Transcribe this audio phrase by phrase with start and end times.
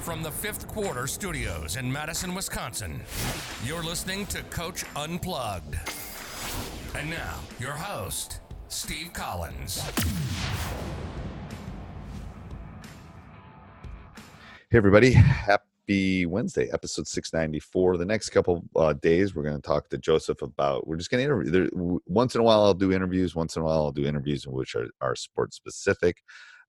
[0.00, 3.02] From the fifth quarter studios in Madison, Wisconsin,
[3.64, 5.76] you're listening to Coach Unplugged.
[6.94, 9.82] And now, your host, Steve Collins.
[14.70, 15.12] Hey, everybody.
[15.12, 17.98] Happy Wednesday, episode 694.
[17.98, 21.20] The next couple uh, days, we're going to talk to Joseph about, we're just going
[21.20, 21.50] to interview.
[21.50, 21.68] There,
[22.06, 23.34] once in a while, I'll do interviews.
[23.34, 26.22] Once in a while, I'll do interviews in which are, are sports specific.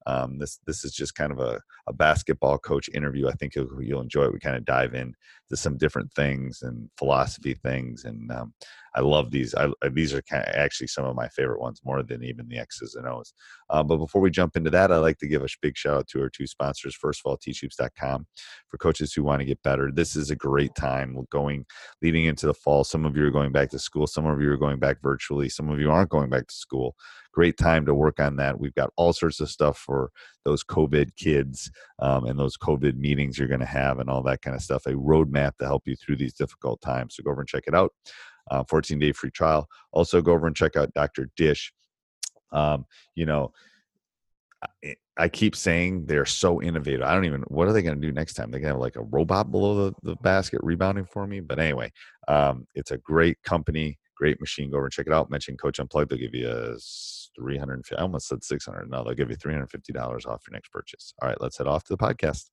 [0.06, 3.28] Um, this this is just kind of a, a basketball coach interview.
[3.28, 4.34] I think you'll, you'll enjoy it.
[4.34, 5.14] We kind of dive into
[5.54, 8.54] some different things and philosophy things, and um,
[8.96, 9.54] I love these.
[9.56, 12.58] I, these are kind of actually some of my favorite ones, more than even the
[12.58, 13.34] X's and O's.
[13.70, 16.08] Uh, but before we jump into that, I'd like to give a big shout out
[16.10, 16.96] to our two sponsors.
[16.96, 18.26] First of all, teachhoops.com
[18.70, 19.92] for coaches who want to get better.
[19.94, 21.66] This is a great time going
[22.02, 22.84] leading into the fall.
[22.84, 24.08] Some of you are going back to school.
[24.08, 25.50] Some of you are going back virtually.
[25.50, 26.96] Some of you aren't going back to school
[27.34, 28.60] great time to work on that.
[28.60, 30.12] We've got all sorts of stuff for
[30.46, 34.42] those COVID kids um, and those COVID meetings you're going to have and all that
[34.42, 34.86] kind of stuff.
[34.86, 37.16] A roadmap to help you through these difficult times.
[37.16, 37.94] So go over and check it out.
[38.50, 39.68] Uh, 14 day free trial.
[39.92, 41.30] Also go over and check out Dr.
[41.36, 41.72] Dish.
[42.52, 43.52] Um, you know,
[45.18, 47.02] I keep saying they're so innovative.
[47.02, 47.42] I don't even.
[47.44, 48.52] What are they going to do next time?
[48.52, 51.42] They're going to have like a robot below the, the basket rebounding for me.
[51.42, 51.92] But anyway,
[52.28, 54.70] um, it's a great company, great machine.
[54.70, 55.32] Go over and check it out.
[55.32, 56.12] Mention Coach Unplugged.
[56.12, 56.78] They'll give you a
[57.36, 61.30] 350 I almost said 600 no they'll give you $350 off your next purchase all
[61.30, 62.50] right let's head off to the podcast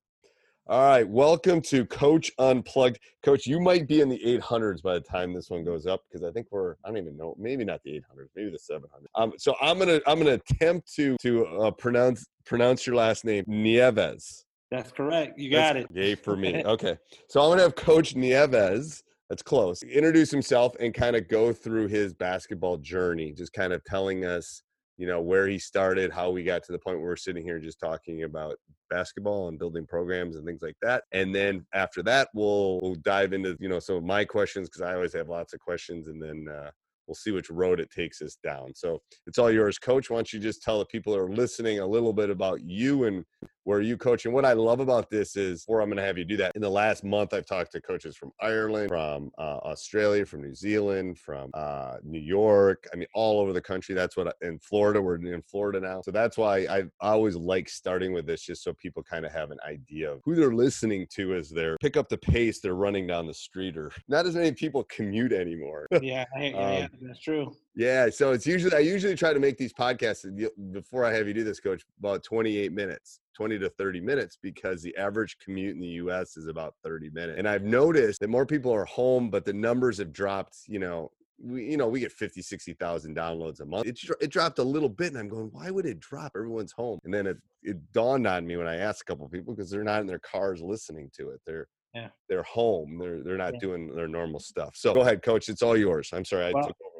[0.69, 5.01] all right welcome to coach unplugged coach you might be in the 800s by the
[5.01, 7.81] time this one goes up because i think we're i don't even know maybe not
[7.85, 11.71] the 800s maybe the 700 um so i'm gonna i'm gonna attempt to to uh,
[11.73, 16.65] pronounce pronounce your last name nieves that's correct you got That's it yay for me
[16.67, 19.83] okay so i'm gonna have coach nieves that's close.
[19.83, 24.63] Introduce himself and kind of go through his basketball journey just kind of telling us
[24.99, 27.59] you know where he started how we got to the point where we're sitting here
[27.59, 28.57] just talking about
[28.89, 33.35] basketball and building programs and things like that and then after that we'll we'll dive
[33.35, 36.23] into you know some of my questions because i always have lots of questions and
[36.23, 36.71] then uh,
[37.07, 38.73] we'll see which road it takes us down.
[38.75, 40.11] So it's all yours coach.
[40.11, 43.05] Why don't you just tell the people that are listening a little bit about you
[43.05, 43.25] and
[43.67, 44.25] where you coach.
[44.27, 46.53] And what I love about this is, or I'm going to have you do that.
[46.55, 50.55] In the last month, I've talked to coaches from Ireland, from uh, Australia, from New
[50.55, 52.87] Zealand, from uh, New York.
[52.93, 53.93] I mean, all over the country.
[53.93, 55.03] That's what I, in Florida.
[55.03, 58.63] We're in Florida now, so that's why I, I always like starting with this, just
[58.63, 61.97] so people kind of have an idea of who they're listening to as they're pick
[61.97, 62.61] up the pace.
[62.61, 65.89] They're running down the street, or not as many people commute anymore.
[65.91, 69.59] yeah, yeah, yeah Um, that's true Yeah, so it's usually I usually try to make
[69.59, 70.25] these podcasts
[70.73, 74.81] before I have you do this, Coach, about 28 minutes, 20 to 30 minutes, because
[74.83, 76.39] the average commute in the U.S.
[76.39, 77.39] is about 30 minutes.
[77.39, 80.57] And I've noticed that more people are home, but the numbers have dropped.
[80.67, 83.87] You know, we you know we get 50, 60,000 downloads a month.
[83.87, 86.33] It it dropped a little bit, and I'm going, why would it drop?
[86.35, 86.99] Everyone's home.
[87.05, 89.85] And then it it dawned on me when I asked a couple people because they're
[89.85, 91.43] not in their cars listening to it.
[91.45, 92.09] They're Yeah.
[92.31, 92.97] they're home.
[92.99, 93.61] They're they're not Yeah.
[93.61, 94.77] doing their normal stuff.
[94.77, 95.51] So go ahead, Coach.
[95.51, 96.09] It's all yours.
[96.15, 96.96] I'm sorry I Well, took over.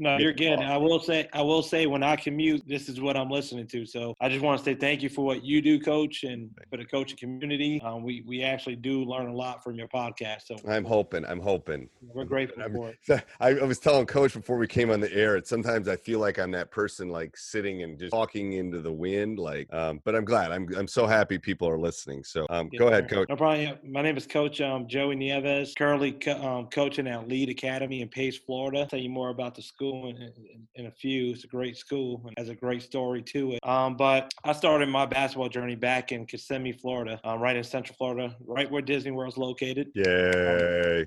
[0.00, 0.60] No, you're good.
[0.60, 3.84] I will say, I will say, when I commute, this is what I'm listening to.
[3.84, 6.76] So I just want to say thank you for what you do, Coach, and for
[6.76, 7.82] the coaching community.
[7.82, 10.42] Um, we we actually do learn a lot from your podcast.
[10.46, 11.24] So I'm hoping.
[11.24, 11.88] I'm hoping.
[12.14, 13.24] we're grateful I'm- for it.
[13.40, 15.36] I, I was telling Coach before we came on the air.
[15.36, 18.92] It sometimes I feel like I'm that person like sitting and just talking into the
[18.92, 19.40] wind.
[19.40, 20.52] Like, um, but I'm glad.
[20.52, 22.22] I'm I'm so happy people are listening.
[22.22, 23.10] So um, go ahead.
[23.10, 23.28] Coach.
[23.28, 23.78] No problem.
[23.82, 28.08] My name is Coach um, Joey Nieves, currently co- um, coaching at Lead Academy in
[28.08, 28.80] Pace, Florida.
[28.80, 31.32] I'll tell you more about the school in, in, in a few.
[31.32, 33.60] It's a great school and has a great story to it.
[33.66, 37.96] Um, but I started my basketball journey back in Kissimmee, Florida, uh, right in Central
[37.96, 39.88] Florida, right where Disney World's located.
[39.94, 41.06] Yay!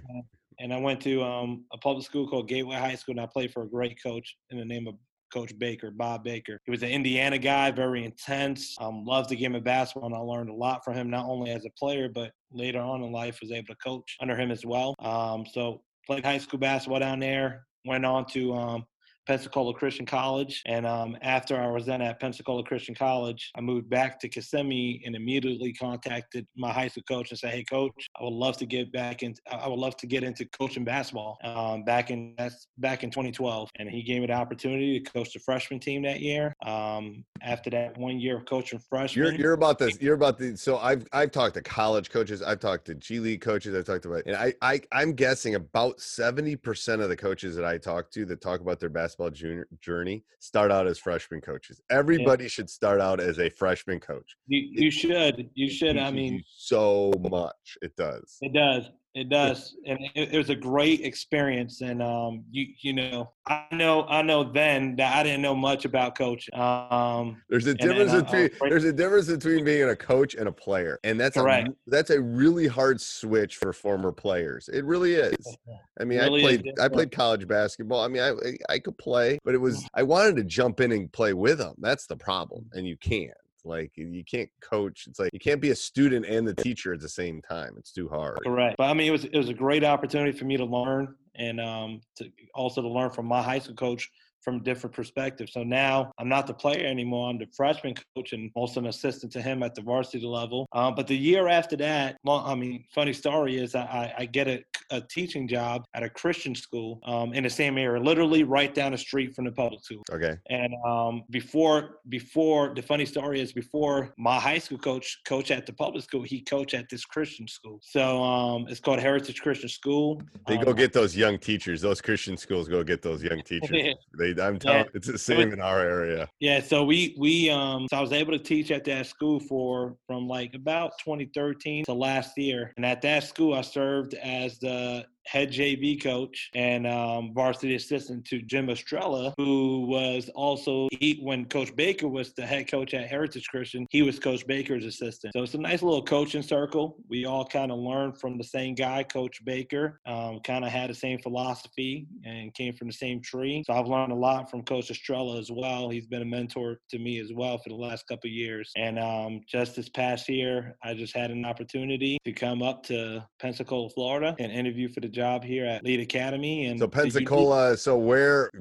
[0.59, 3.51] And I went to um, a public school called Gateway High School, and I played
[3.51, 4.95] for a great coach in the name of
[5.33, 6.59] Coach Baker, Bob Baker.
[6.65, 8.75] He was an Indiana guy, very intense.
[8.79, 11.51] Um, loved the game of basketball, and I learned a lot from him, not only
[11.51, 14.65] as a player, but later on in life was able to coach under him as
[14.65, 14.93] well.
[14.99, 17.65] Um, so played high school basketball down there.
[17.85, 18.85] Went on to um,
[19.27, 23.89] Pensacola Christian College, and um, after I was then at Pensacola Christian College, I moved
[23.89, 28.23] back to Kissimmee and immediately contacted my high school coach and said, "Hey, coach, I
[28.23, 29.35] would love to get back in.
[29.49, 33.69] I would love to get into coaching basketball." Um, back in that's back in 2012,
[33.77, 36.53] and he gave me the opportunity to coach the freshman team that year.
[36.63, 39.99] Um, after that one year of coaching freshmen, You're you're about this.
[39.99, 40.55] You're about the.
[40.55, 42.43] So I've I've talked to college coaches.
[42.43, 43.75] I've talked to G League coaches.
[43.75, 47.65] I've talked about, and I I I'm guessing about seventy percent of the coaches that
[47.65, 51.81] I talk to that talk about their basketball junior journey start out as freshman coaches.
[51.89, 54.35] Everybody should start out as a freshman coach.
[54.45, 55.97] you, you should you should.
[55.97, 57.77] I mean, so much.
[57.81, 58.37] It does.
[58.41, 58.91] It does.
[59.13, 61.81] It does, and it, it was a great experience.
[61.81, 65.83] And um, you you know, I know I know then that I didn't know much
[65.83, 66.57] about coaching.
[66.57, 69.97] Um, There's a And then, difference uh, between uh, there's a difference between being a
[69.97, 74.69] coach and a player, and that's a, that's a really hard switch for former players.
[74.69, 75.57] It really is.
[75.99, 76.79] I mean, Really I played.
[76.79, 78.01] I played college basketball.
[78.01, 80.93] I mean, I I I could play, but it was I wanted to jump in
[80.93, 81.75] and play with them.
[81.79, 83.31] That's the problem, and you can't.
[83.63, 85.05] Like you can't coach.
[85.07, 87.75] It's like you can't be a student and the teacher at the same time.
[87.77, 88.39] It's too hard.
[88.43, 88.77] correct.
[88.77, 91.61] But I mean, it was it was a great opportunity for me to learn and
[91.61, 94.09] um, to also to learn from my high school coach
[94.41, 95.49] from a different perspective.
[95.49, 97.29] So now I'm not the player anymore.
[97.29, 100.67] I'm the freshman coach and also an assistant to him at the varsity level.
[100.73, 104.25] Um, but the year after that, well, I mean, funny story is I, I- I
[104.25, 108.43] get a, a teaching job at a Christian school um, in the same area, literally
[108.43, 110.03] right down the street from the public school.
[110.11, 110.35] Okay.
[110.49, 115.65] And um, before, before the funny story is before my high school coach coach at
[115.65, 117.79] the public school, he coached at this Christian school.
[117.81, 120.21] So um, it's called Heritage Christian School.
[120.47, 121.81] They go Um, get those young teachers.
[121.81, 123.95] Those Christian schools go get those young teachers.
[124.17, 126.27] They, I'm telling, it's the same in our area.
[126.39, 129.95] Yeah, so we we um so I was able to teach at that school for
[130.07, 135.05] from like about 2013 to last year, and at that school I served as the
[135.25, 141.45] head JV coach and um, varsity assistant to Jim Estrella, who was also he when
[141.45, 145.33] Coach Baker was the head coach at Heritage Christian, he was Coach Baker's assistant.
[145.35, 146.97] So it's a nice little coaching circle.
[147.09, 149.99] We all kind of learned from the same guy, Coach Baker.
[150.05, 153.63] Um, kind of had the same philosophy and came from the same tree.
[153.65, 155.89] So I've learned a lot from Coach Estrella as well.
[155.89, 158.71] He's been a mentor to me as well for the last couple years.
[158.75, 163.25] And um, just this past year, I just had an opportunity to come up to
[163.39, 166.65] Pensacola, Florida, and interview for the job here at Lead Academy.
[166.65, 167.77] And So Pensacola.
[167.77, 168.51] So where?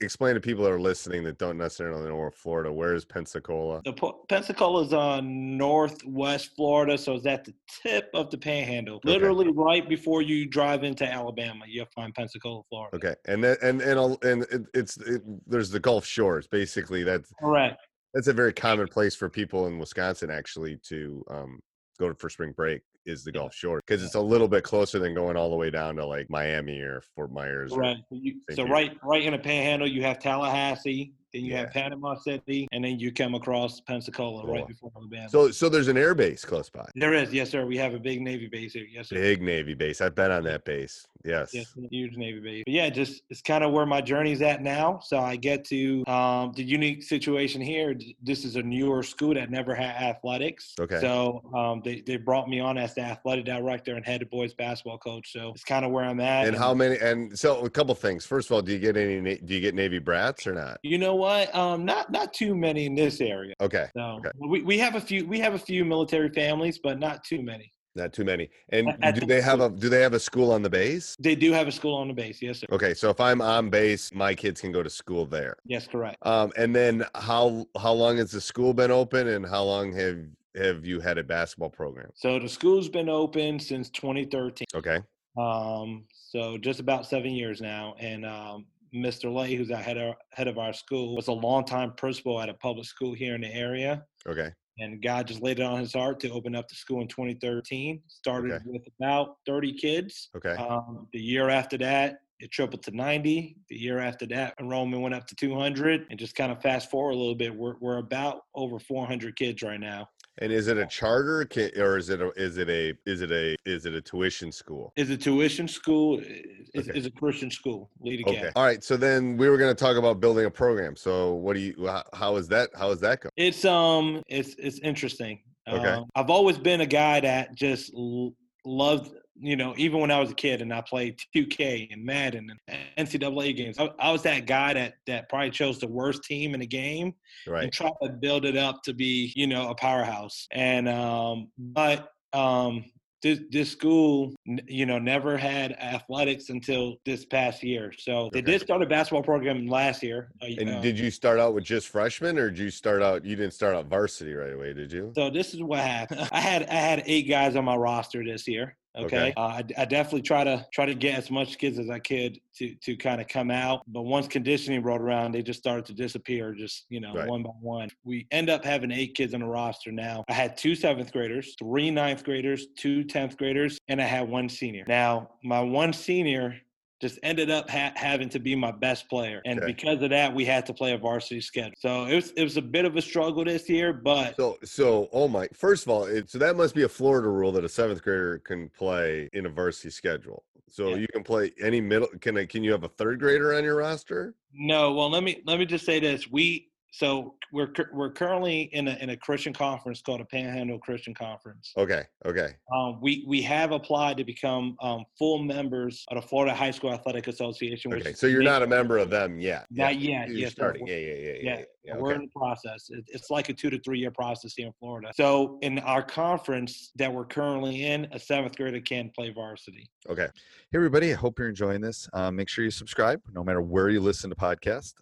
[0.00, 2.72] Explain to people that are listening that don't necessarily know where Florida.
[2.72, 3.82] Where is Pensacola?
[3.84, 9.00] The Po- Pensacola is on northwest Florida, so it's at the tip of the Panhandle.
[9.04, 12.96] Literally right before you drive into Alabama, you'll find Pensacola, Florida.
[12.96, 16.46] Okay, and then and and and it, it's it, there's the Gulf Shores.
[16.46, 17.80] Basically, that's Correct.
[18.14, 21.60] that's a very common place for people in Wisconsin actually to um,
[21.98, 22.82] go for spring break.
[23.06, 25.70] Is the Gulf Shore because it's a little bit closer than going all the way
[25.70, 27.72] down to like Miami or Fort Myers.
[27.74, 27.96] Right.
[28.10, 28.70] So, you, so Pete.
[28.70, 31.60] right, right in the Panhandle, you have Tallahassee, then you Yeah.
[31.60, 34.54] have Panama City, and then you come across Pensacola Cool.
[34.54, 35.28] right before Alabama.
[35.28, 36.86] So so there's an air base close by.
[36.94, 37.66] there is, yes, sir.
[37.66, 38.86] We have a big Navy base here.
[38.90, 39.16] Yes, sir.
[39.16, 40.00] Big Navy base.
[40.00, 41.06] I've been on that base.
[41.24, 41.52] Yes.
[41.52, 42.62] Yes, huge Navy base.
[42.66, 45.00] But yeah, just it's kind of where my journey's at now.
[45.02, 47.94] So I get to um, the unique situation here.
[48.22, 50.74] This is a newer school that never had athletics.
[50.80, 51.00] Okay.
[51.00, 54.54] So um, they, they brought me on as the athletic director and head of boys
[54.54, 55.32] basketball coach.
[55.32, 56.46] So it's kind of where I'm at.
[56.46, 56.96] And how many?
[56.98, 58.24] And so a couple things.
[58.24, 59.36] First of all, do you get any?
[59.38, 60.78] Do you get Navy brats or not?
[60.82, 61.54] You know what?
[61.54, 63.54] Um, not not too many in this area.
[63.60, 64.30] Okay, So Okay.
[64.38, 67.72] we, we have a few we have a few military families, but not too many.
[67.94, 68.48] not too many.
[68.70, 69.68] And At do the they have a?
[69.70, 71.16] Do they have a school on the base?
[71.18, 72.40] They do have a school on the base.
[72.40, 72.66] Yes, sir.
[72.70, 75.56] Okay, so if I'm on base, my kids can go to school there.
[75.64, 76.16] Yes, correct.
[76.24, 80.18] Um, and then how how long has the school been open, and how long have
[80.56, 82.10] have you had a basketball program?
[82.14, 84.64] So the school's been open since 2013.
[84.74, 85.00] Okay,
[85.36, 89.32] Um, so just about seven years now, and um, Mr.
[89.34, 92.54] Lay, who's our head of, head of our school, was a longtime principal at a
[92.54, 94.04] public school here in the area.
[94.26, 94.50] Okay.
[94.78, 98.00] And God just laid it on his heart to open up the school in 2013.
[98.06, 98.64] Started Okay.
[98.66, 100.30] with about 30 kids.
[100.36, 100.54] Okay.
[100.54, 103.56] Um, the year after that, it tripled to 90.
[103.68, 106.06] The year after that, enrollment went up to 200.
[106.10, 109.62] And just kind of fast forward a little bit, we're, we're about over 400 kids
[109.62, 110.06] right now.
[110.40, 113.32] And is it a charter ki- or is it a is it a is it
[113.32, 114.92] a is it a tuition school?
[114.96, 116.20] Is a tuition school.
[116.20, 116.90] Is, Okay.
[116.98, 117.90] it's a Christian school.
[118.00, 118.50] Lead Okay.
[118.54, 118.84] All right.
[118.84, 120.94] So then we were going to talk about building a program.
[120.96, 123.32] So what do you how, how is that how is that going?
[123.36, 125.40] It's um, it's it's interesting.
[125.68, 125.88] Okay.
[125.88, 128.32] Um, I've always been a guy that just l-
[128.64, 132.50] loved, you know, even when I was a kid and I played 2K and Madden
[132.68, 133.78] and NCAA games.
[133.78, 137.14] I, I was that guy that that probably chose the worst team in the game
[137.46, 137.72] and Right.
[137.72, 140.46] try to build it up to be, you know, a powerhouse.
[140.52, 142.84] And um, but um,
[143.22, 147.92] this this school, you know, never had athletics until this past year.
[147.96, 150.30] So they did start a basketball program last year.
[150.42, 153.24] uh, And uh, did you start out with just freshmen or did you start out
[153.24, 155.12] you didn't start out varsity right away, did you?
[155.16, 156.28] So this is what happened.
[156.32, 158.76] I had I had eight guys on my roster this year.
[158.98, 159.34] Okay, Okay.
[159.36, 162.40] Uh, I, I definitely try to try to get as much kids as I could
[162.56, 163.82] to to kind of come out.
[163.88, 167.28] But once conditioning rolled around, they just started to disappear, just you know, Right.
[167.28, 167.88] one by one.
[168.04, 170.24] We end up having eight kids on the roster now.
[170.28, 174.48] I had two seventh graders, three ninth graders, two tenth graders, and I had one
[174.48, 174.84] senior.
[174.86, 176.56] Now my one senior
[177.00, 179.66] just ended up ha- having to be my best player, and Okay.
[179.66, 181.74] because of that, we had to play a varsity schedule.
[181.78, 185.08] So it was it was a bit of a struggle this year, but So so
[185.12, 187.68] oh my first of all, it, so that must be a Florida rule that a
[187.68, 190.44] seventh grader can play in a varsity schedule.
[190.68, 190.96] So Yeah.
[190.96, 193.76] you can play any middle can I, can you have a third grader on your
[193.76, 194.34] roster?
[194.52, 198.88] No, well, let me let me just say this: we so we're we're currently in
[198.88, 201.72] a in a Christian conference called a Panhandle Christian Conference.
[201.76, 202.54] Okay, okay.
[202.74, 206.92] Um, we we have applied to become um, full members of the Florida High School
[206.92, 207.90] Athletic Association.
[207.90, 208.14] Which Okay.
[208.14, 209.66] So you're not a member of them yet.
[209.70, 210.86] Not yet, You're yes, starting.
[210.86, 211.32] Yeah, yeah, yeah, yeah.
[211.32, 212.90] Yeah, yeah, yeah, we're in the process.
[212.90, 215.10] It, it's like a two to three year process here in Florida.
[215.14, 219.90] So in our conference that we're currently in, a seventh grader can play varsity.
[220.08, 220.26] Okay.
[220.70, 221.12] Hey, everybody.
[221.12, 222.08] I hope you're enjoying this.
[222.12, 224.94] Um, make sure you subscribe no matter where you listen to podcasts.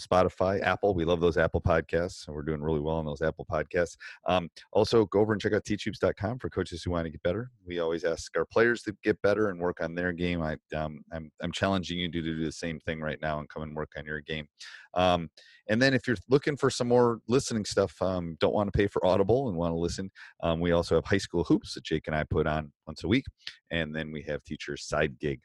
[0.00, 0.94] Spotify, Apple.
[0.94, 3.96] We love those Apple podcasts, and we're doing really well on those Apple podcasts.
[4.26, 7.50] Um, also, go over and check out teachhoops.com for coaches who want to get better.
[7.66, 10.42] We always ask our players to get better and work on their game.
[10.42, 13.62] I, um, I'm, I'm challenging you to do the same thing right now and come
[13.62, 14.48] and work on your game.
[14.94, 15.30] Um,
[15.68, 18.86] and then if you're looking for some more listening stuff, um, don't want to pay
[18.86, 20.10] for Audible and want to listen,
[20.42, 23.08] um, we also have High School Hoops that Jake and I put on once a
[23.08, 23.24] week.
[23.70, 25.40] And then we have Teacher's Side Gig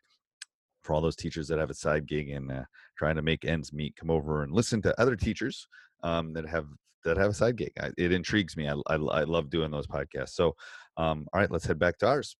[0.81, 2.63] for all those teachers that have a side gig and uh,
[2.97, 3.95] trying to make ends meet.
[3.95, 5.67] Come over and listen to other teachers
[6.03, 6.65] um, that have
[7.03, 7.71] that have a side gig.
[7.79, 8.67] I, it intrigues me.
[8.67, 10.29] I, I, I love doing those podcasts.
[10.29, 10.55] So,
[10.97, 12.35] um, all right, let's head back to ours.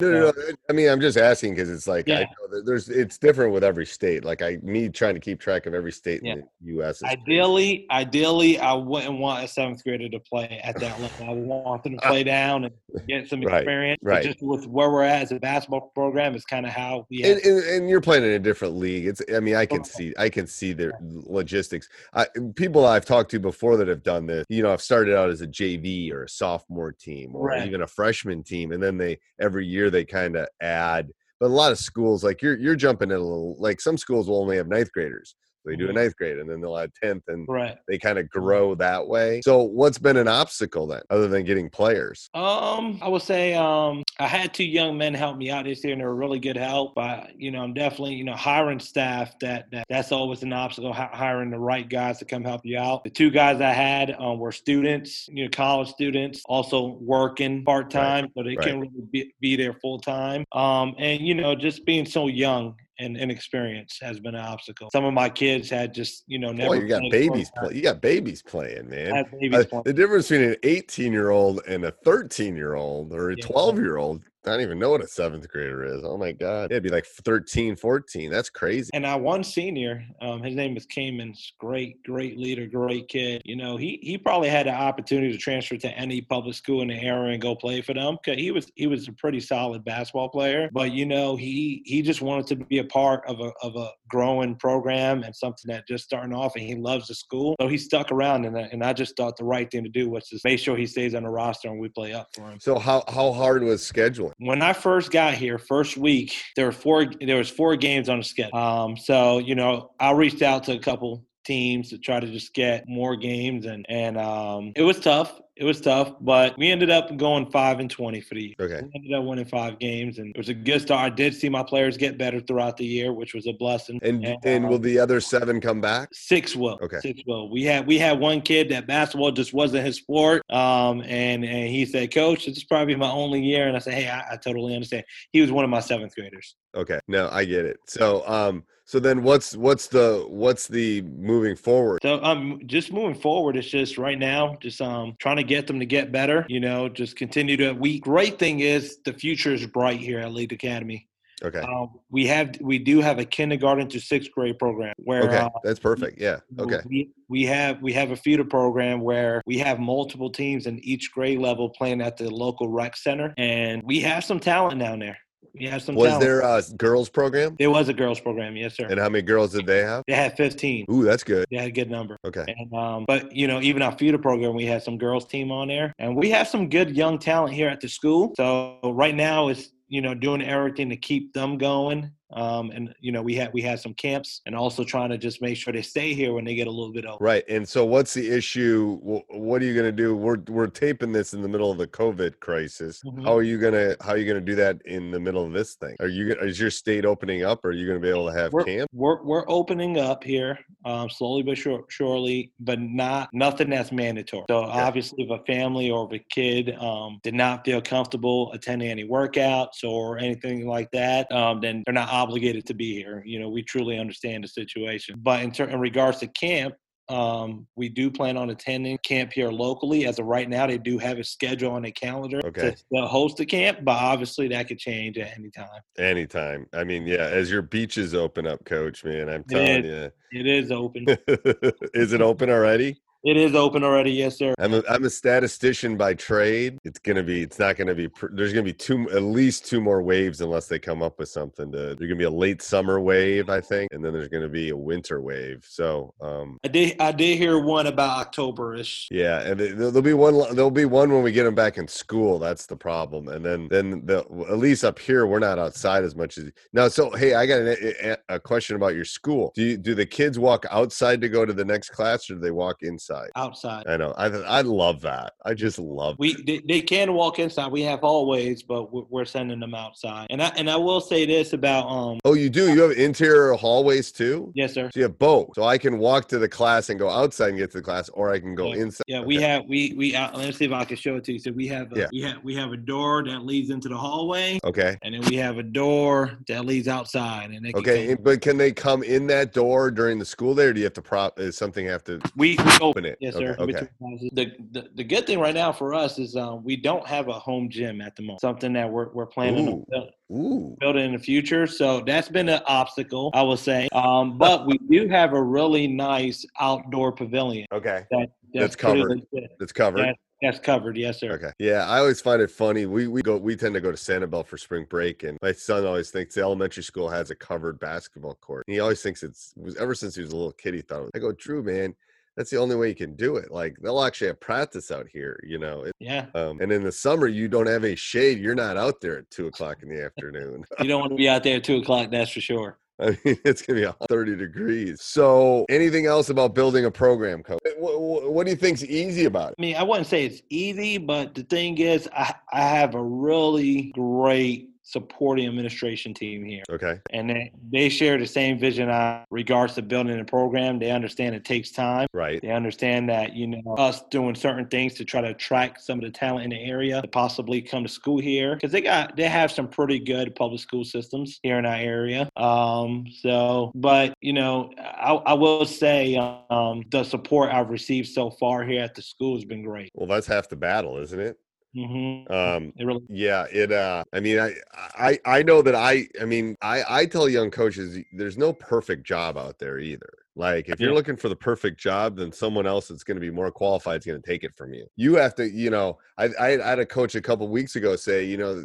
[0.00, 0.32] No, no, no.
[0.70, 3.64] I mean, I'm just asking because it's like I know that there's it's different with
[3.64, 4.24] every state.
[4.24, 6.34] Like I me trying to keep track of every state Yeah.
[6.34, 6.96] in the U.S.
[6.96, 7.16] is crazy.
[7.22, 11.26] Ideally, ideally, I wouldn't want a seventh grader to play at that level.
[11.28, 12.74] I want them to play down and
[13.08, 13.98] get some Right, experience.
[14.00, 14.22] But right.
[14.22, 17.24] Just with where we're at as a basketball program is kind of how we.
[17.24, 19.06] and, and, and you're playing in a different league.
[19.08, 21.88] It's I mean I can see I can see the logistics.
[22.14, 25.28] I, people I've talked to before that have done this, you know, I've started out
[25.28, 27.66] as a JV or a sophomore team or Right.
[27.66, 31.08] even a freshman team, and then they every year they kind of add.
[31.40, 34.28] But a lot of schools like you're you're jumping in a little like some schools
[34.28, 35.34] will only have ninth graders.
[35.68, 37.76] They do a ninth grade and then they'll add tenth and right.
[37.86, 39.40] they kind of grow that way.
[39.42, 42.30] So what's been an obstacle then, other than getting players?
[42.34, 45.92] Um, I would say um, I had two young men help me out this year,
[45.92, 46.94] and they were really good help.
[46.94, 50.92] But you know, I'm definitely you know hiring staff that, that that's always an obstacle.
[50.92, 53.04] hi- Hiring the right guys to come help you out.
[53.04, 57.90] The two guys I had um, were students, you know, college students, also working part
[57.90, 58.66] time, so they right.
[58.66, 60.44] can really be, be there full time.
[60.52, 64.88] Um, and you know, just being so young and inexperienced has been an obstacle.
[64.90, 66.76] Some of my kids had just you know never.
[66.76, 67.74] Boy, you got babies play.
[67.74, 69.24] You got babies playing, man.
[69.40, 69.82] Babies Uh, playing.
[69.84, 73.44] the difference between an 18 year old and a 13 year old or a Yeah.
[73.46, 76.02] 12 year old, I don't even know what a seventh grader is.
[76.04, 76.70] Oh my God.
[76.70, 78.30] It'd be like 13, 14.
[78.30, 78.90] That's crazy.
[78.94, 83.42] And our one senior, um, his name is Cayman's great, great leader, great kid.
[83.44, 86.88] You know, he he probably had the opportunity to transfer to any public school in
[86.88, 88.16] the area and go play for them.
[88.24, 90.68] Cause he was he was a pretty solid basketball player.
[90.72, 93.90] But you know, he he just wanted to be a part of a of a
[94.08, 96.56] growing program and something that just starting off.
[96.56, 98.44] And he loves the school, so he stuck around.
[98.44, 100.76] And I, and I just thought the right thing to do was to make sure
[100.76, 102.58] he stays on the roster and we play up for him.
[102.60, 104.32] So how, how hard was scheduling?
[104.38, 108.18] When I first got here, first week, there were four there was four games on
[108.18, 108.58] the schedule.
[108.58, 112.52] Um, so you know, I reached out to a couple teams to try to just
[112.52, 115.40] get more games and and um, it was tough.
[115.56, 118.54] It was tough, but we ended up going five and twenty for the year.
[118.60, 118.80] Okay.
[118.80, 121.12] We ended up winning five games, and it was a good start.
[121.12, 123.98] I did see my players get better throughout the year, which was a blessing.
[124.02, 126.10] And and uh, will the other seven come back?
[126.12, 126.78] Six will.
[126.80, 127.00] Okay.
[127.00, 127.50] Six will.
[127.50, 130.42] We had we had one kid that basketball just wasn't his sport.
[130.48, 133.66] Um, and and he said, Coach, this is probably my only year.
[133.66, 135.04] And I said, Hey, I, I totally understand.
[135.32, 136.54] He was one of my seventh graders.
[136.76, 137.00] Okay.
[137.08, 137.78] No, I get it.
[137.86, 141.98] So um so then what's what's the what's the moving forward?
[142.02, 145.78] So um just moving forward, it's just right now, just um trying to get them
[145.78, 149.66] to get better, you know, just continue to we great thing is the future is
[149.66, 151.06] bright here at Lead Academy.
[151.44, 151.60] Okay.
[151.60, 155.36] Um, we have we do have a kindergarten to sixth grade program where Okay.
[155.36, 156.18] uh, That's perfect.
[156.18, 156.38] Yeah.
[156.58, 156.80] Okay.
[156.86, 161.12] We, we have we have a feeder program where we have multiple teams in each
[161.12, 165.18] grade level playing at the local rec center, and we have some talent down there.
[165.66, 165.94] Have some.
[165.94, 166.22] Was talent.
[166.22, 167.56] there a girls program?
[167.58, 168.86] There was a girls program, yes, sir.
[168.88, 170.04] And how many girls did they have?
[170.06, 170.86] They had 15.
[170.90, 171.46] Ooh, that's good.
[171.50, 172.16] They had a good number.
[172.24, 172.44] Okay.
[172.46, 175.68] And um, but you know, even our feeder program, we had some girls team on
[175.68, 178.32] there, and we have some good young talent here at the school.
[178.36, 182.10] So right now, it's you know doing everything to keep them going.
[182.32, 185.40] Um, and you know, we had we had some camps, and also trying to just
[185.40, 187.22] make sure they stay here when they get a little bit older.
[187.22, 187.44] Right.
[187.48, 188.98] And so what's the issue?
[189.02, 190.14] What are you going to do?
[190.14, 193.02] We're we're taping this in the middle of the COVID crisis.
[193.04, 193.24] Mhm.
[193.24, 195.44] How are you going to how are you going to do that in the middle
[195.44, 195.96] of this thing?
[196.00, 197.64] Are you is your state opening up?
[197.64, 198.90] Or are you going to be able to have we're, camp?
[198.92, 204.44] We're, we're opening up here um, slowly but sure, surely, but not nothing that's mandatory.
[204.48, 208.88] So obviously, if a family or if a kid um, did not feel comfortable attending
[208.88, 213.22] any workouts or anything like that, um, then they're not obligated to be here.
[213.24, 215.16] You know, we truly understand the situation.
[215.22, 216.74] But in, ter- in regards to camp.
[217.10, 220.04] Um, we do plan on attending camp here locally.
[220.06, 222.74] As of right now, they do have a schedule on a calendar Okay.
[222.94, 225.80] to, host a camp, but obviously that could change at any time.
[225.96, 226.66] Anytime.
[226.74, 230.10] I mean, yeah, as your beaches open up, coach, man, I'm It telling you.
[230.32, 231.06] It is open.
[231.94, 233.00] is it open already?
[233.24, 234.54] It is open already, yes, sir.
[234.58, 236.78] I'm a, I'm a statistician by trade.
[236.84, 237.42] It's gonna be.
[237.42, 238.08] It's not gonna be.
[238.32, 241.72] There's gonna be two, at least two more waves, unless they come up with something.
[241.72, 244.68] To there's gonna be a late summer wave, I think, and then there's gonna be
[244.68, 245.66] a winter wave.
[245.68, 247.00] So, um, I did.
[247.00, 249.08] I did hear one about October-ish.
[249.10, 250.54] yeah, and there'll be one.
[250.54, 252.38] There'll be one when we get them back in school.
[252.38, 253.28] That's the problem.
[253.28, 256.86] And then, then the at least up here, we're not outside as much as now.
[256.86, 257.94] So, hey, I got an,
[258.28, 259.52] a, a question about your school.
[259.56, 262.40] Do you do the kids walk outside to go to the next class, or do
[262.40, 263.07] they walk inside?
[263.36, 263.86] Outside.
[263.86, 264.12] I know.
[264.16, 265.34] I I love that.
[265.44, 266.16] I just love.
[266.18, 267.70] We they, they can walk inside.
[267.72, 270.26] We have hallways, but we're, we're sending them outside.
[270.30, 272.18] And I and I will say this about um.
[272.24, 272.72] Oh, you do.
[272.72, 274.52] You have interior hallways too.
[274.54, 274.90] Yes, sir.
[274.92, 275.50] So you have both.
[275.54, 278.08] So I can walk to the class and go outside and get to the class,
[278.10, 278.82] or I can go Yeah.
[278.82, 279.04] inside.
[279.06, 279.46] Yeah, we Okay.
[279.46, 281.38] have we we uh, let me see if I can show it to you.
[281.38, 282.06] So we have a, Yeah.
[282.12, 284.96] we have we have a door that leads into the hallway, Okay.
[285.02, 287.50] and then we have a door that leads outside.
[287.50, 288.14] And they can Okay.
[288.14, 290.84] come- But can they come in that door during the school day, or do you
[290.84, 291.38] have to prop?
[291.38, 292.20] Is something have to?
[292.36, 293.18] we, we open it.
[293.20, 293.56] Yes, sir.
[293.58, 293.72] okay.
[293.98, 294.30] Classes.
[294.32, 297.32] The, the the good thing right now for us is um, we don't have a
[297.32, 298.40] home gym at the moment.
[298.40, 299.86] Something that we're we're planning on Ooh.
[299.90, 300.76] build- Ooh.
[300.80, 301.66] building in the future.
[301.66, 303.88] So that's been an obstacle, I will say.
[303.92, 308.04] Um, but we do have a really nice outdoor pavilion Okay.
[308.10, 309.22] that, That's pretty covered.
[309.32, 310.00] It's covered.
[310.00, 311.32] That- that's covered, yes, sir.
[311.32, 311.50] Okay.
[311.58, 312.86] Yeah, I always find it funny.
[312.86, 315.84] We we go we tend to go to Sanibel for spring break, and my son
[315.84, 318.62] always thinks the elementary school has a covered basketball court.
[318.68, 320.74] And he always thinks it's was ever since he was a little kid.
[320.74, 321.92] He thought, I go, Drew, man,
[322.38, 323.50] that's the only way you can do it.
[323.50, 325.86] Like they'll actually have practice out here, you know.
[325.98, 326.26] Yeah.
[326.36, 328.38] um, and in the summer, you don't have a shade.
[328.38, 330.64] You're not out there at two o'clock in the afternoon.
[330.78, 332.78] You don't want to be out there at two o'clock, that's for sure.
[333.00, 335.02] I mean, it's gonna be 30 degrees.
[335.02, 337.58] So, anything else about building a program, coach?
[337.76, 339.54] What, what do you think's easy about it?
[339.58, 343.02] I mean, I wouldn't say it's easy, but the thing is, I, I have a
[343.02, 346.62] really great supporting administration team here.
[346.70, 346.98] Okay.
[347.10, 350.78] And they, they share the same vision on regards to building a program.
[350.78, 352.06] They understand it takes time.
[352.14, 352.40] Right.
[352.40, 356.06] They understand that, you know, us doing certain things to try to attract some of
[356.06, 358.54] the talent in the area to possibly come to school here.
[358.54, 362.30] Because they got they have some pretty good public school systems here in our area.
[362.36, 368.30] Um, so but you know, I, I will say um the support I've received so
[368.30, 369.90] far here at the school has been great.
[369.94, 371.36] Well, that's half the battle, isn't it?
[371.74, 373.72] Hmm Um, it really yeah, it.
[373.72, 376.08] Uh, I mean, I, I, I know that I.
[376.20, 380.17] I mean, I, I tell young coaches, there's no perfect job out there either.
[380.38, 380.94] Like, if you're Yeah.
[380.96, 384.06] looking for the perfect job, then someone else that's going to be more qualified is
[384.06, 384.86] going to take it from you.
[384.94, 385.98] You have to, you know.
[386.16, 388.64] I, I had a coach a couple weeks ago say, you know,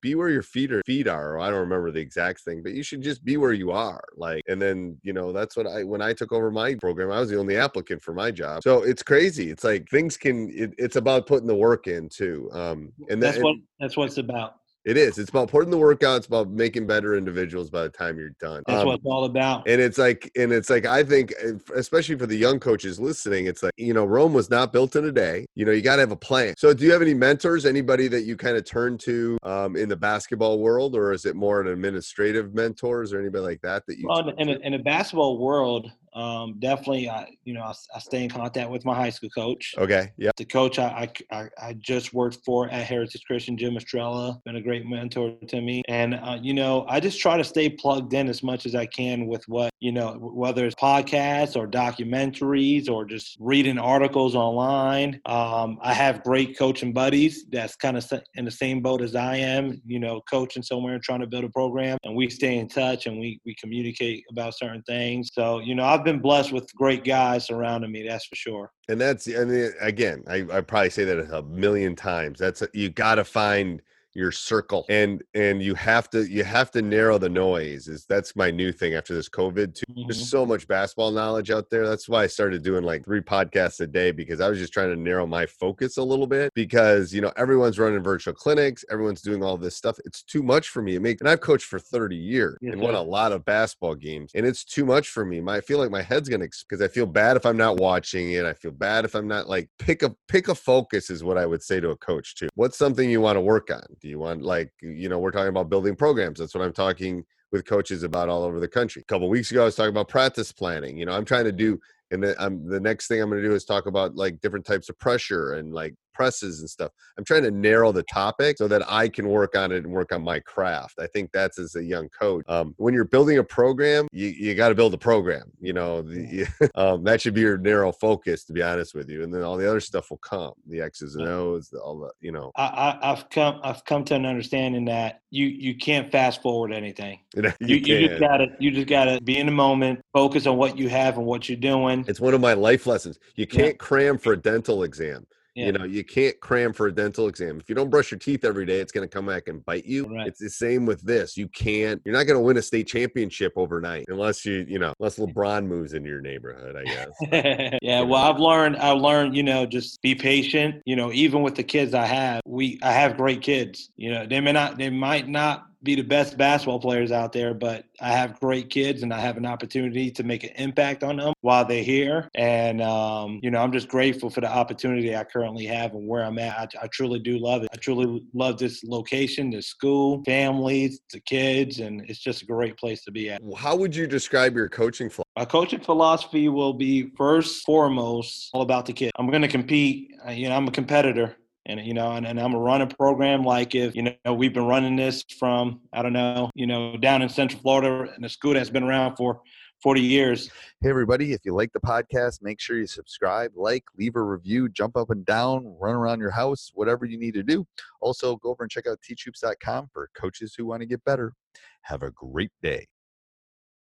[0.00, 0.82] be where your feet are.
[0.84, 1.34] Feet are.
[1.34, 4.04] Or I don't remember the exact thing, but you should just be where you are.
[4.16, 5.82] Like, and then, you know, that's what I.
[5.82, 8.62] When I took over my program, I was the only applicant for my job.
[8.62, 9.50] So it's crazy.
[9.50, 10.50] It's like things can.
[10.50, 12.50] It, it's about putting the work in too.
[12.52, 14.56] Um, and that's that, what that's what it's about.
[14.84, 15.18] It is.
[15.18, 16.16] It's about putting the work out.
[16.18, 18.62] It's about making better individuals by the time you're done.
[18.66, 19.66] That's Um, what it's all about.
[19.68, 23.46] and it's like and it's like i think uh, especially for the young coaches listening
[23.46, 25.96] it's like you know rome was not built in a day you know you got
[25.96, 28.64] to have a plan so do you have any mentors anybody that you kind of
[28.64, 33.20] turn to um, in the basketball world or is it more an administrative mentors or
[33.20, 34.54] anybody like that that you Well, in, to?
[34.54, 38.70] the, in the basketball world, um, definitely, I, you know, I, I stay in contact
[38.70, 39.74] with my high school coach.
[39.78, 44.40] okay yeah The coach I, I, I- just worked for at Heritage Christian, Jim Estrella,
[44.44, 45.82] been a great mentor to me.
[45.88, 48.86] And, uh, you know, I just try to stay plugged in as much as I
[48.86, 55.20] can with what, you know, whether it's podcasts or documentaries or just reading articles online.
[55.26, 59.36] Um, I have great coaching buddies that's kind of in the same boat as I
[59.36, 61.98] am, you know, coaching somewhere and trying to build a program.
[62.02, 65.28] And we stay in touch and we, we communicate about certain things.
[65.34, 68.70] So, you know, I've been blessed with great guys surrounding me, that's for sure.
[68.88, 72.88] and that's and then again i, I probably say that a million times that's you
[72.88, 73.82] got to find
[74.14, 78.36] your circle and and you have to you have to narrow the noise is that's
[78.36, 80.06] my new thing after this covid too Mhm.
[80.08, 83.80] there's so much basketball knowledge out there that's why i started doing like three podcasts
[83.80, 87.12] a day because i was just trying to narrow my focus a little bit because
[87.12, 90.80] you know everyone's running virtual clinics everyone's doing all this stuff it's too much for
[90.82, 93.94] me it makes and i've coached for 30 years and won a lot of basketball
[93.94, 96.82] games and it's too much for me my, i feel like my head's gonna because
[96.82, 99.68] i feel bad if i'm not watching it i feel bad if i'm not like
[99.78, 102.78] pick a pick a focus is what i would say to a coach too what's
[102.78, 105.70] something you want to work on do you want like you know we're talking about
[105.70, 109.00] building programs that's what i'm talking with coaches about all over the country.
[109.00, 111.52] A couple weeks ago i was talking about practice planning you know i'm trying to
[111.52, 114.40] do and then I'm, the next thing i'm going to do is talk about like
[114.40, 118.56] different types of pressure and like presses and stuff i'm trying to narrow the topic
[118.56, 121.58] so that i can work on it and work on my craft i think that's
[121.58, 124.94] as a young coach um, when you're building a program you, you got to build
[124.94, 128.94] a program you know the, um, that should be your narrow focus to be honest
[128.94, 131.98] with you and then all the other stuff will come the x's and o's all
[131.98, 135.74] the you know I, I, I've come I've come to an understanding that you you
[135.74, 137.18] can't fast forward anything.
[137.34, 140.56] you, You, you you, just gotta you just gotta be in the moment, focus on
[140.56, 142.04] what you have and what you're doing.
[142.06, 143.18] It's one of my life lessons.
[143.34, 145.26] You can't cram for a dental exam.
[145.54, 145.66] Yeah.
[145.66, 147.58] You know, you can't cram for a dental exam.
[147.60, 149.84] If you don't brush your teeth every day, it's going to come back and bite
[149.84, 150.06] you.
[150.06, 150.26] Right.
[150.26, 151.36] It's the same with this.
[151.36, 154.92] You can't, you're not going to win a state championship overnight unless you, you know,
[154.98, 157.78] unless LeBron moves into your neighborhood, I guess.
[157.82, 158.76] yeah, well, I've learned.
[158.76, 159.36] I've learned.
[159.36, 160.82] You know, just be patient.
[160.84, 163.90] You know, even with the kids I have, we I have great kids.
[163.96, 167.54] You know, they may not, they might not be the best basketball players out there,
[167.54, 171.16] but I have great kids, and I have an opportunity to make an impact on
[171.16, 172.28] them while they're here.
[172.34, 176.24] And um, you know, I'm just grateful for the opportunity I currently have and where
[176.24, 176.58] I'm at.
[176.58, 177.68] I, I truly do love it.
[177.72, 182.76] I truly love this location, the school, families, the kids, and it's just a great
[182.76, 183.42] place to be at.
[183.56, 185.24] How would you describe your coaching philosophy?
[185.36, 189.10] My coaching philosophy will be first, foremost, all about the kid.
[189.16, 190.12] I'm going to compete.
[190.30, 191.36] You know, I'm a competitor.
[191.66, 194.52] And you know, and, and I'm gonna run a program like if you know we've
[194.52, 198.28] been running this from I don't know, you know, down in Central Florida in a
[198.28, 199.40] school that's been around for
[199.84, 200.50] 40 years.
[200.80, 204.68] Hey, everybody, if you like the podcast, make sure you subscribe, like, leave a review,
[204.70, 207.66] jump up and down, run around your house, whatever you need to do.
[208.00, 211.34] Also, go over and check out teachhoops.com for coaches who want to get better.
[211.82, 212.86] Have a great day.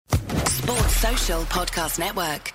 [0.09, 2.55] Sports Social Podcast Network.